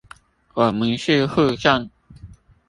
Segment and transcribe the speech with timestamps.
[0.55, 1.91] 我們是戶政